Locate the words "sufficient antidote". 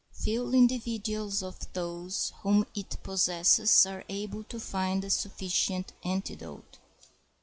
5.11-6.79